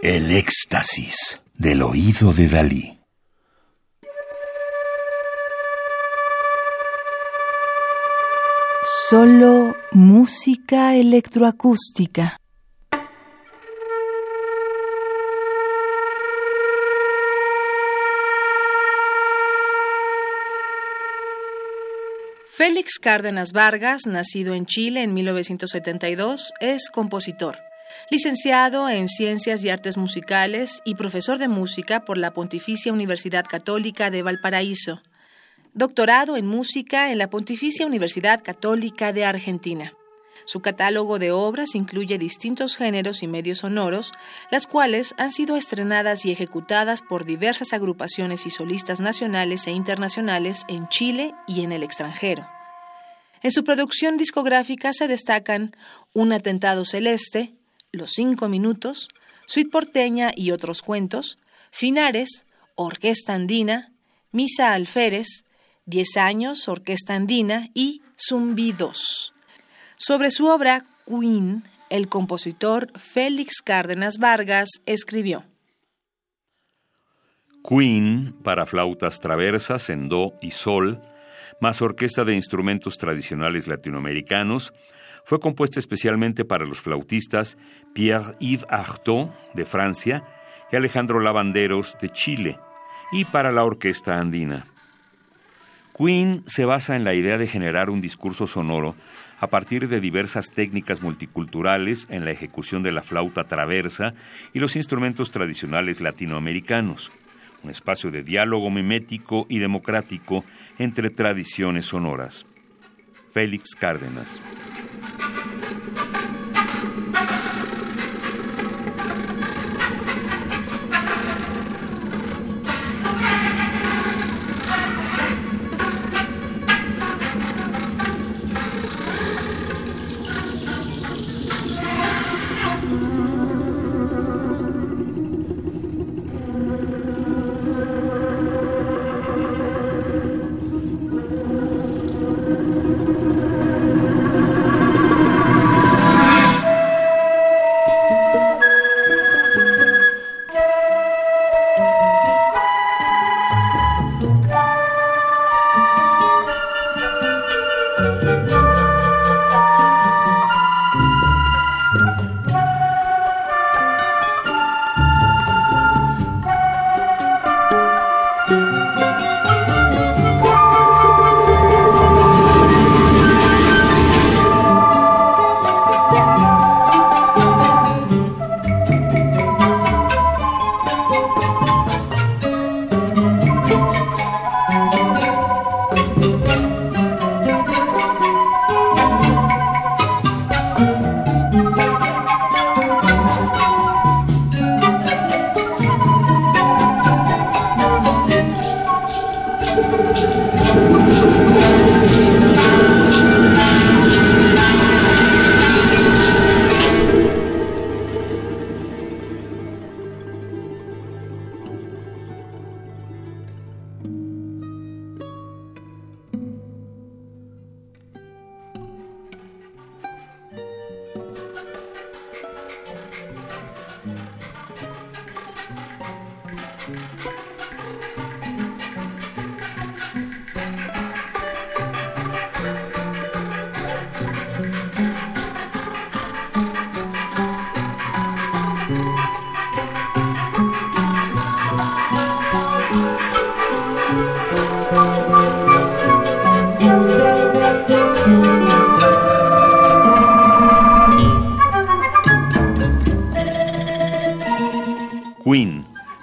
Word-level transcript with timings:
El 0.00 0.30
éxtasis 0.30 1.40
del 1.54 1.82
oído 1.82 2.32
de 2.32 2.46
Dalí. 2.46 2.98
Solo 9.10 9.74
música 9.90 10.94
electroacústica. 10.94 12.36
Félix 22.46 23.00
Cárdenas 23.00 23.50
Vargas, 23.52 24.06
nacido 24.06 24.54
en 24.54 24.64
Chile 24.64 25.02
en 25.02 25.12
1972, 25.12 26.52
es 26.60 26.88
compositor, 26.90 27.67
licenciado 28.10 28.88
en 28.88 29.08
Ciencias 29.08 29.64
y 29.64 29.70
Artes 29.70 29.96
Musicales 29.96 30.80
y 30.84 30.94
profesor 30.94 31.38
de 31.38 31.48
música 31.48 32.04
por 32.04 32.18
la 32.18 32.32
Pontificia 32.32 32.92
Universidad 32.92 33.44
Católica 33.44 34.10
de 34.10 34.22
Valparaíso, 34.22 35.02
doctorado 35.74 36.36
en 36.36 36.46
música 36.46 37.12
en 37.12 37.18
la 37.18 37.30
Pontificia 37.30 37.86
Universidad 37.86 38.42
Católica 38.42 39.12
de 39.12 39.24
Argentina. 39.24 39.92
Su 40.44 40.60
catálogo 40.60 41.18
de 41.18 41.30
obras 41.30 41.74
incluye 41.74 42.16
distintos 42.16 42.76
géneros 42.76 43.22
y 43.22 43.26
medios 43.26 43.58
sonoros, 43.58 44.14
las 44.50 44.66
cuales 44.66 45.14
han 45.18 45.30
sido 45.30 45.56
estrenadas 45.56 46.24
y 46.24 46.32
ejecutadas 46.32 47.02
por 47.02 47.26
diversas 47.26 47.74
agrupaciones 47.74 48.46
y 48.46 48.50
solistas 48.50 48.98
nacionales 48.98 49.66
e 49.66 49.72
internacionales 49.72 50.62
en 50.68 50.88
Chile 50.88 51.34
y 51.46 51.64
en 51.64 51.72
el 51.72 51.82
extranjero. 51.82 52.48
En 53.42 53.50
su 53.50 53.62
producción 53.62 54.16
discográfica 54.16 54.92
se 54.92 55.06
destacan 55.06 55.76
Un 56.14 56.32
atentado 56.32 56.86
celeste, 56.86 57.57
Los 57.98 58.12
cinco 58.12 58.48
minutos, 58.48 59.08
Suite 59.46 59.70
porteña 59.70 60.30
y 60.36 60.52
otros 60.52 60.82
cuentos, 60.82 61.36
Finares, 61.72 62.46
Orquesta 62.76 63.34
andina, 63.34 63.90
Misa 64.30 64.72
alférez, 64.72 65.44
Diez 65.84 66.16
años, 66.16 66.68
Orquesta 66.68 67.16
andina 67.16 67.70
y 67.74 68.02
Zumbidos. 68.16 69.34
Sobre 69.96 70.30
su 70.30 70.46
obra 70.46 70.86
Queen, 71.06 71.64
el 71.90 72.08
compositor 72.08 72.92
Félix 72.96 73.62
Cárdenas 73.64 74.18
Vargas 74.20 74.68
escribió. 74.86 75.44
Queen 77.68 78.36
para 78.44 78.64
flautas 78.64 79.18
traversas 79.18 79.90
en 79.90 80.08
do 80.08 80.34
y 80.40 80.52
sol, 80.52 81.02
más 81.60 81.82
orquesta 81.82 82.24
de 82.24 82.36
instrumentos 82.36 82.96
tradicionales 82.96 83.66
latinoamericanos, 83.66 84.72
fue 85.28 85.40
compuesta 85.40 85.78
especialmente 85.78 86.46
para 86.46 86.64
los 86.64 86.80
flautistas 86.80 87.58
Pierre-Yves 87.92 88.64
Artaud 88.70 89.28
de 89.52 89.66
Francia 89.66 90.24
y 90.72 90.76
Alejandro 90.76 91.20
Lavanderos 91.20 91.98
de 92.00 92.08
Chile, 92.08 92.58
y 93.12 93.26
para 93.26 93.52
la 93.52 93.62
orquesta 93.62 94.18
andina. 94.18 94.64
Queen 95.94 96.44
se 96.46 96.64
basa 96.64 96.96
en 96.96 97.04
la 97.04 97.12
idea 97.12 97.36
de 97.36 97.46
generar 97.46 97.90
un 97.90 98.00
discurso 98.00 98.46
sonoro 98.46 98.94
a 99.38 99.48
partir 99.48 99.88
de 99.88 100.00
diversas 100.00 100.50
técnicas 100.50 101.02
multiculturales 101.02 102.06
en 102.08 102.24
la 102.24 102.30
ejecución 102.30 102.82
de 102.82 102.92
la 102.92 103.02
flauta 103.02 103.44
traversa 103.44 104.14
y 104.54 104.60
los 104.60 104.76
instrumentos 104.76 105.30
tradicionales 105.30 106.00
latinoamericanos, 106.00 107.12
un 107.62 107.68
espacio 107.68 108.10
de 108.10 108.22
diálogo 108.22 108.70
mimético 108.70 109.44
y 109.50 109.58
democrático 109.58 110.42
entre 110.78 111.10
tradiciones 111.10 111.84
sonoras. 111.84 112.46
Félix 113.30 113.74
Cárdenas. 113.74 114.40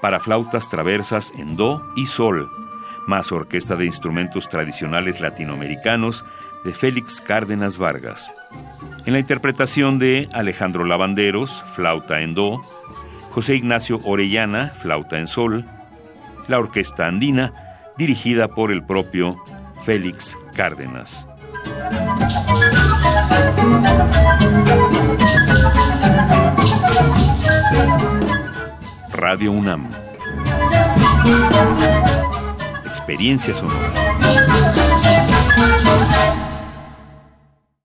Para 0.00 0.18
flautas 0.18 0.70
traversas 0.70 1.30
en 1.36 1.54
do 1.54 1.82
y 1.94 2.06
sol, 2.06 2.50
más 3.06 3.32
orquesta 3.32 3.76
de 3.76 3.84
instrumentos 3.84 4.48
tradicionales 4.48 5.20
latinoamericanos 5.20 6.24
de 6.64 6.72
Félix 6.72 7.20
Cárdenas 7.20 7.76
Vargas. 7.76 8.30
En 9.04 9.12
la 9.12 9.18
interpretación 9.18 9.98
de 9.98 10.26
Alejandro 10.32 10.86
Lavanderos, 10.86 11.62
flauta 11.74 12.22
en 12.22 12.32
do, 12.32 12.64
José 13.30 13.56
Ignacio 13.56 14.00
Orellana, 14.04 14.68
flauta 14.70 15.18
en 15.18 15.26
sol, 15.26 15.66
la 16.48 16.58
orquesta 16.58 17.06
andina, 17.06 17.52
dirigida 17.98 18.48
por 18.48 18.72
el 18.72 18.82
propio 18.82 19.36
Félix 19.84 20.38
Cárdenas. 20.56 21.26
Radio 29.30 29.52
UNAM. 29.52 29.88
Experiencia 32.84 33.54
sonora. 33.54 33.92